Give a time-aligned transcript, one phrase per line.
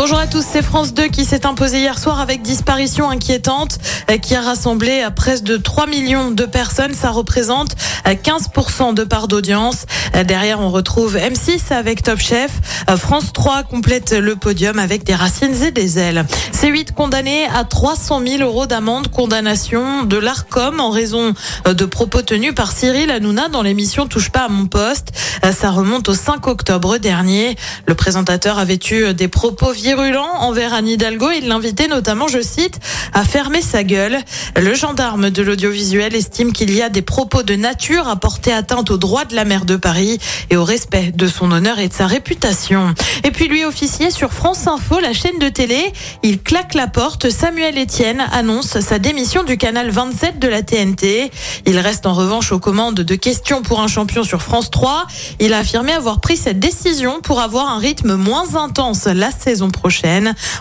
[0.00, 4.16] Bonjour à tous, c'est France 2 qui s'est imposé hier soir avec disparition inquiétante euh,
[4.16, 6.94] qui a rassemblé à près de 3 millions de personnes.
[6.94, 7.74] Ça représente
[8.06, 9.86] euh, 15% de part d'audience.
[10.14, 12.52] Euh, Derrière, on retrouve M6 avec Top Chef.
[12.88, 16.24] Euh, France 3 complète le podium avec des racines et des ailes.
[16.52, 21.34] C8 condamné à 300 000 euros d'amende, condamnation de l'ARCOM en raison
[21.66, 25.12] euh, de propos tenus par Cyril Hanouna dans l'émission Touche pas à mon poste.
[25.44, 27.56] Euh, Ça remonte au 5 octobre dernier.
[27.86, 31.30] Le présentateur avait eu des propos virulents envers Anne Hidalgo.
[31.30, 32.78] Il l'invitait notamment, je cite,
[33.14, 34.18] à fermer sa gueule.
[34.54, 38.90] Le gendarme de l'audiovisuel estime qu'il y a des propos de nature à porter atteinte
[38.90, 40.18] aux droits de la maire de Paris
[40.50, 42.94] et au respect de son honneur et de sa réputation.
[43.24, 47.30] Et puis lui, officier sur France Info, la chaîne de télé, il claque la porte.
[47.30, 51.30] Samuel Etienne annonce sa démission du canal 27 de la TNT.
[51.64, 55.06] Il reste en revanche aux commandes de questions pour un champion sur France 3.
[55.40, 59.70] Il a affirmé avoir pris cette décision pour avoir un rythme moins intense la saison
[59.70, 59.77] prochaine.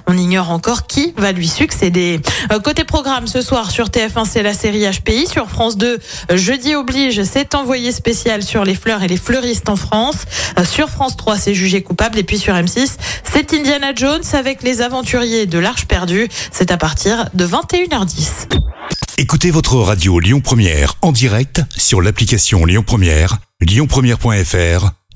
[0.08, 2.22] On ignore encore qui va lui succéder.
[2.52, 5.28] Euh, Côté programme, ce soir sur TF1, c'est la série HPI.
[5.28, 6.00] Sur France 2,
[6.32, 10.26] euh, jeudi oblige, c'est envoyé spécial sur les fleurs et les fleuristes en France.
[10.60, 12.18] Euh, Sur France 3, c'est jugé coupable.
[12.18, 16.28] Et puis sur M6, c'est Indiana Jones avec les aventuriers de l'Arche perdue.
[16.52, 18.48] C'est à partir de 21h10.
[19.18, 24.97] Écoutez votre radio Lyon Première en direct sur l'application Lyon Première, lyonpremière.fr